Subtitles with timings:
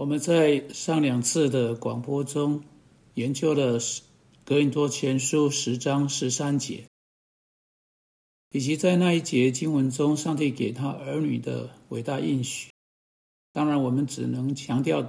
[0.00, 2.64] 我们在上两次的广播中
[3.12, 3.78] 研究了
[4.46, 6.86] 《格林多前书》十章十三节，
[8.50, 12.70] 以及在那一节经文中，上帝给他儿女的伟大应许。
[13.52, 15.06] 当然，我们只能强调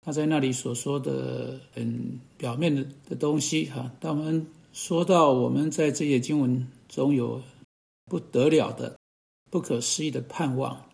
[0.00, 3.92] 他在那里所说的很表面的的东西哈。
[4.00, 7.40] 当我们说到我们在这些经文中有
[8.06, 8.98] 不得了的、
[9.48, 10.84] 不可思议的盼望，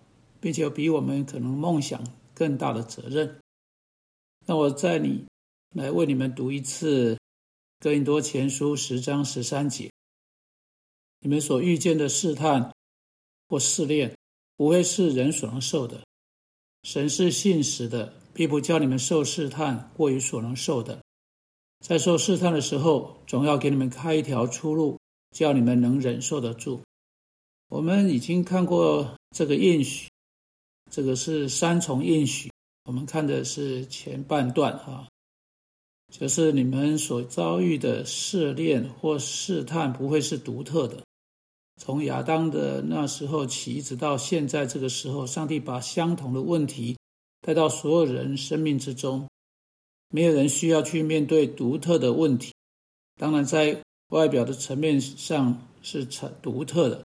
[0.42, 2.04] 并且比我们可能梦想
[2.40, 3.38] 更大的责任，
[4.46, 5.26] 那我在你
[5.76, 7.14] 来为你们读一次
[7.80, 9.90] 《哥林多前书》十章十三节：
[11.20, 12.74] 你们所遇见的试探
[13.46, 14.16] 或试炼，
[14.56, 15.98] 不会是人所能受的；
[16.82, 20.98] 神是信实的，必不叫你们受试探过于所能受的。
[21.80, 24.98] 在受试探的时候，总要给你们开一条出路，
[25.32, 26.80] 叫你们能忍受得住。
[27.68, 30.09] 我们已经看过这个应许，
[30.90, 32.50] 这个是三重应许。
[32.84, 35.06] 我们看的是前半段哈，
[36.12, 41.02] 就是你们所遭遇的试炼或试探不会是独特的。
[41.80, 46.98] 从亚当的那时候起，一直到现在这个时候，上帝把相同的问题
[47.40, 49.26] 带到所有人生命之中。
[50.12, 52.52] 没有人需要去面对独特的问题，
[53.16, 57.04] 当然在外表的层面上是成独特的，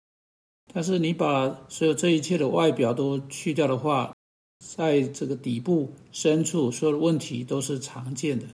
[0.72, 4.14] 但是你把所有这一切的外表都去掉的话，
[4.58, 8.46] 在这个底部深处，所有的问题都是常见的。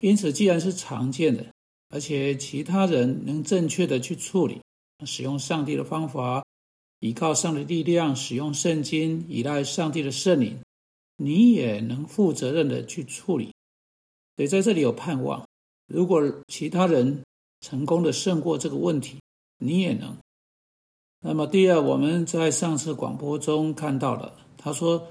[0.00, 1.44] 因此，既然是常见的，
[1.88, 4.60] 而且其他人能正确的去处理，
[5.04, 6.44] 使用上帝的方法，
[7.00, 10.58] 依靠上帝力量，使用圣经，依赖上帝的圣灵。
[11.16, 13.52] 你也能负责任的去处理，
[14.36, 15.44] 所以在这里有盼望。
[15.88, 17.24] 如果其他人
[17.60, 19.18] 成功的胜过这个问题，
[19.58, 20.16] 你也能。
[21.30, 25.06] 那么第二，我们在上次广播中看到了，他说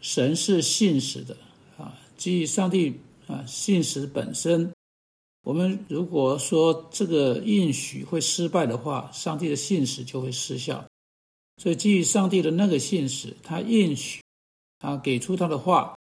[0.00, 1.36] 神是信实的
[1.76, 2.94] 啊，即上帝
[3.26, 4.72] 啊信实本身。
[5.42, 10.84] 我们如果说这个应许会失败的话，上帝的信实就会失效。
[11.60, 14.22] 所以基于上帝的那个信实，他应许。
[14.78, 15.96] 他给出他的话，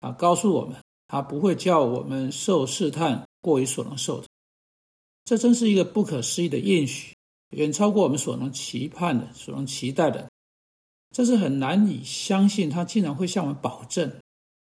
[0.00, 0.74] 啊，告诉我们，
[1.06, 4.26] 他不会叫我们受试探过于所能受的。
[5.26, 7.14] 这真是一个不可思议的应许，
[7.52, 10.28] 远超过我们所能期盼的、所能期待的。
[11.14, 14.10] 这是很难以相信，他竟然会向我们保证，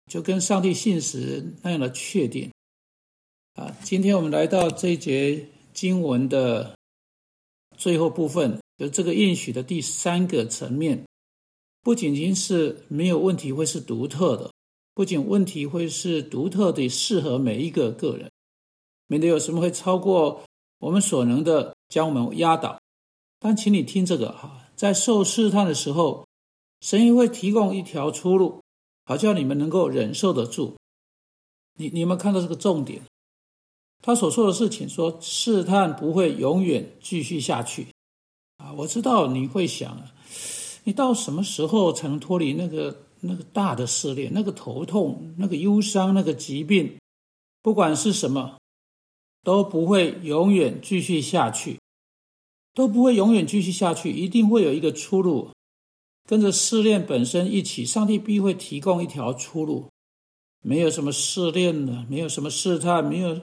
[0.06, 2.52] 就跟上帝信实那样的确定。
[3.54, 6.76] 啊，今天我们来到这一节经文的
[7.78, 11.04] 最后部分，就这个应许的第三个层面。
[11.82, 14.52] 不仅仅是没有问题会是独特的，
[14.94, 18.30] 不仅问题会是独特的适合每一个个人，
[19.08, 20.44] 免得有什么会超过
[20.80, 22.78] 我们所能的将我们压倒。
[23.40, 26.28] 但请你听这个哈，在受试探的时候，
[26.82, 28.62] 神也会提供一条出路，
[29.06, 30.76] 好叫你们能够忍受得住。
[31.78, 33.02] 你你们看到这个重点，
[34.02, 37.88] 他所说的事情说试探不会永远继续下去
[38.58, 38.74] 啊！
[38.74, 39.98] 我知道你会想。
[40.84, 47.00] 你到什么时候才能脱离那个那个大的试炼、那个头痛、那个忧伤、那个疾病？
[47.62, 48.58] 不管是什么，
[49.44, 51.80] 都不会永远继续下去，
[52.76, 55.50] 都不会永远继续下去，一定会有一个出路。
[56.28, 59.86] 跟着试炼本身一起，上帝必会提供一条出路。
[60.62, 63.40] 没有什么试炼的，没有什么试探，没有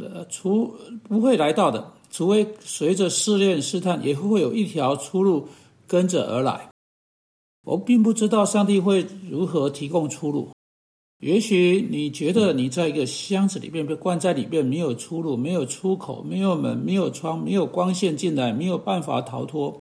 [0.00, 5.48] 呃，除不会来到的，除非随着试炼试探，也会有一条出路
[5.86, 6.70] 跟着而来。
[7.64, 10.50] 我并不知道上帝会如何提供出路。
[11.22, 19.78] 也许你觉得你在一个箱子里面被关在里面，没有出路，没有出口，没有门，没有窗，没有光线进来，没有办法逃脱。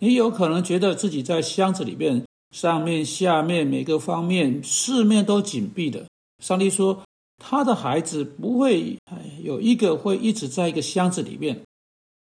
[0.00, 6.06] 你有可能觉得自己在箱子里面，上面、下面每个方面四面都紧闭的。
[6.42, 6.98] 上帝说，
[7.36, 8.96] 他的孩子不会
[9.42, 11.60] 有一个会一直在一个箱子里面，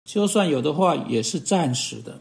[0.10, 2.20] 就算有的话，也是暂时的。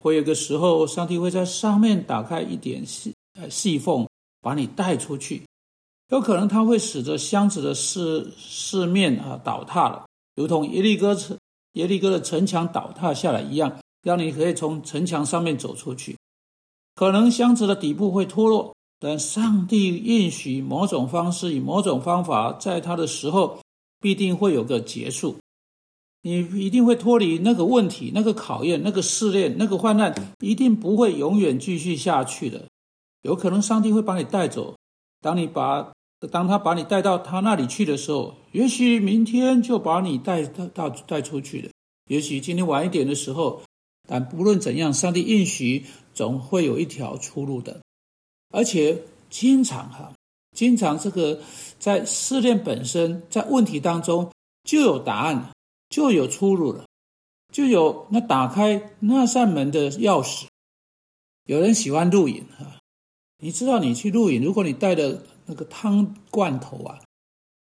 [0.00, 4.04] 会有个时候，上帝会在上面打开一点细呃细缝，
[4.40, 5.40] 把你带出去。
[6.12, 10.04] 有可能它会使得箱子的四四面啊倒塌了，
[10.36, 11.38] 如同耶利哥城
[11.72, 16.14] 耶利哥的城墙倒塌下来一样，让你可以从城墙上面走出去。
[16.94, 23.58] 可能箱子的底部会脱落，但上帝允许某种方式以某种方法，在他的时候
[23.98, 25.36] 必定会有个结束。
[26.20, 32.66] 你一定会脱离那个问题、那个考验、那个试炼、那个患难，一定不会永远继续下去的。
[33.22, 34.74] 有可能上帝会把你带走。
[35.22, 35.90] 当你把
[36.30, 41.70] 当他把你带到他那里去的时候，也许明天就把你带到带出去了。
[42.08, 43.62] 也许今天晚一点的时候，
[44.08, 45.84] 但不论怎样，上帝应许
[46.14, 47.80] 总会有一条出路的。
[48.52, 50.12] 而且经常哈，
[50.54, 51.40] 经常这个
[51.78, 54.30] 在试炼本身，在问题当中
[54.64, 55.50] 就有答案，
[55.88, 56.84] 就有出路了，
[57.52, 60.44] 就有那打开那扇门的钥匙。
[61.46, 62.78] 有人喜欢露营啊，
[63.38, 66.98] 你知道你去露营，如果你带的那个汤罐头啊，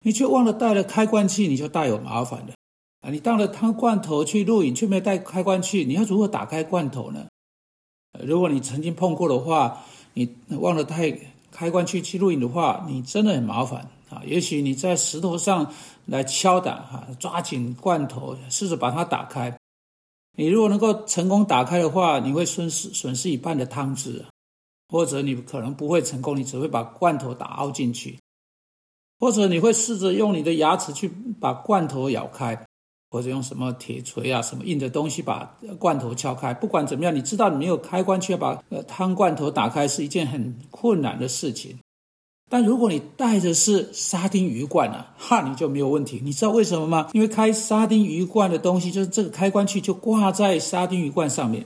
[0.05, 2.55] 你却忘了带了开关器，你就大有麻烦了
[3.00, 3.11] 啊！
[3.11, 7.26] 你当了汤罐头去录影，却没有带开关器，你要如何打开罐头呢？
[8.25, 9.82] 如果你曾经碰过的话，
[10.14, 11.19] 你忘了带
[11.50, 14.23] 开关器去录影的话，你真的很麻烦啊！
[14.25, 15.73] 也许你在石头上
[16.06, 19.58] 来敲打哈，抓紧罐头，试着把它打开。
[20.37, 24.25] 你如果能够成功打开的话，你会损失损失一半的汤汁，
[24.92, 28.18] 或者你可能不会成功，你只会把罐头打凹进去，
[29.18, 31.10] 或者你会试着用你的牙齿去
[31.40, 32.66] 把罐头咬开，
[33.10, 36.52] 或者用什么铁锤啊、什么硬的东西把罐头敲开。
[36.52, 41.78] 不管怎么样，你知道你没有开关却把呃汤罐头打开是一件很困难的事情。
[42.50, 46.20] 但如果你带的是沙丁鱼罐呢，哈，你就没有问题。
[46.22, 47.08] 你知道为什么吗？
[47.14, 51.64] 因为开沙丁鱼罐的东西，就是这个开关器就挂在沙丁鱼罐上面。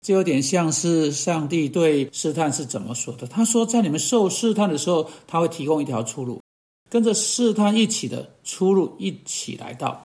[0.00, 3.26] 这有点像是上帝对试探是怎么说的？
[3.26, 6.40] 他说，在你们受试探的时候，他会提供一条出路，
[6.88, 10.02] 跟着试探一起的出路一起来到。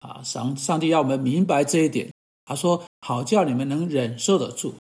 [0.00, 2.10] 啊，上上帝要我们明白这一点。
[2.46, 4.74] 他说，好叫你们能忍受得住。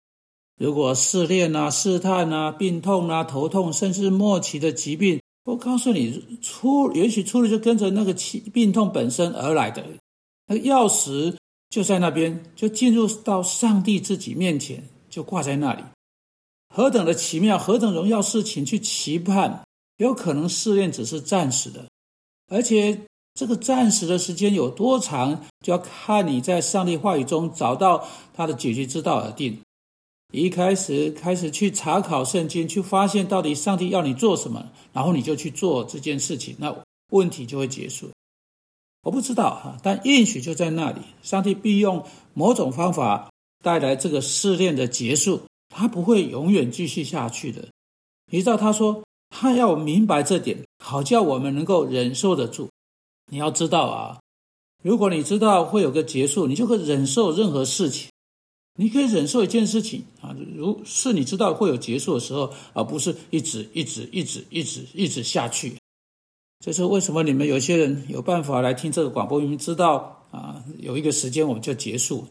[0.59, 8.15] 如果试炼啊、试探啊、病痛啊、头痛，甚至末期的疾病，我告诉你，出也许出路就跟着那个
[8.53, 9.85] 病痛本身而来的，
[10.47, 11.35] 那个钥匙
[11.71, 15.83] 就在那边，就进入到上帝自己面前，就挂在那里。
[16.69, 19.63] 何等的奇妙，何等荣耀事情去期盼，
[19.99, 21.87] 有可能试炼只是暂时的，
[22.49, 23.01] 而且
[23.35, 29.57] 这个暂时的时间有多长，就要看你在上帝话语中找到他的解决之道而定。
[30.33, 36.73] 一开始开始去查考圣经，去发现到底上帝要你做什么，然后你就去做这件事情，那
[37.11, 38.09] 问题就会结束。
[39.03, 41.01] 我不知道哈，但应许就在那里。
[41.23, 42.05] 上帝必用
[42.35, 43.31] 某种方法
[43.63, 47.69] 带来这个试炼的结束，他不会永远继续下去的。
[48.31, 52.69] 你知道他说他要明白这点，好叫我们能够忍受得住。
[53.33, 54.21] 你要知道啊，
[54.83, 58.11] 如果你知道会有个结束，你就会忍受任何事情。
[58.79, 65.77] 你可以忍受一件事情啊，如是你知道会有结束的时候，而不是一直一直一直一直一直下去。
[66.63, 72.27] 这是为什么你们有些人有办法来听这个广播，明明知道啊，有一个时间我们就结束。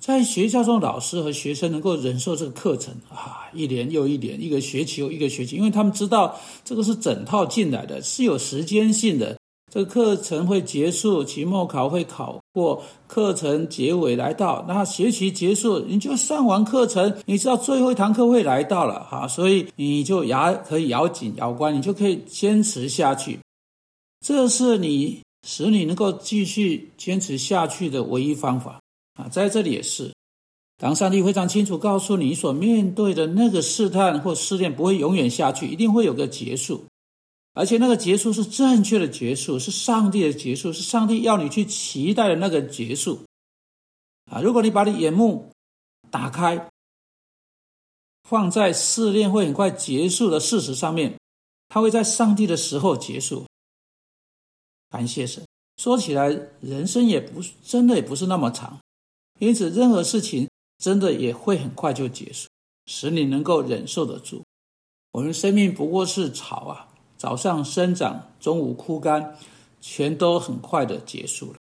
[0.00, 9.36] 在学校中，老师和学生能够忍受这个课程啊，一年又一年，一个学期又一个学期，因为他们知道这个是整套进来的，是有时间性的。
[9.72, 23.38] 这个课程会结束，期末考会考过，课程结尾来到，那学期结束，你就上完课程，你知道最后一堂课会来到了哈，所以你就牙可以咬紧咬关，你就可以坚持下去。
[24.20, 28.78] 这是你使你能够继续坚持下去的唯一方法
[29.14, 29.26] 啊！
[29.30, 30.12] 在这里也是，
[30.76, 36.84] 当上帝非常清楚告诉你所面对的那个试探或试炼不会永远下去，一定会有个结束。
[37.54, 43.24] 而且那个结束是正确的结束，是上帝的结束，是上帝要你去期待的那个结束。
[44.30, 45.52] 啊，如果你把你眼目
[46.10, 46.70] 打开，
[48.22, 51.18] 放在试炼会很快结束的事实上面，
[51.68, 53.46] 它会在上帝的时候结束。
[54.88, 55.44] 感谢神。
[55.76, 56.28] 说起来，
[56.60, 58.78] 人生也不真的也不是那么长，
[59.40, 62.48] 因此任何事情真的也会很快就结束，
[62.86, 64.42] 使你能够忍受得住。
[65.10, 66.88] 我们生命不过是草啊。
[67.22, 69.38] 早上生长，中午枯干，
[69.80, 71.58] 全都很快的结束了。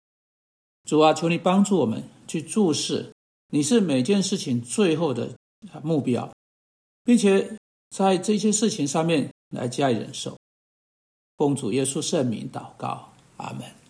[0.84, 3.10] 主啊，求你帮助我们去注视，
[3.48, 5.30] 你是每件事情最后的
[5.82, 6.30] 目标，
[7.04, 7.56] 并且
[7.88, 10.36] 在这些事情上面来加以忍受。
[11.38, 13.76] 奉主耶稣圣名祷告，阿门。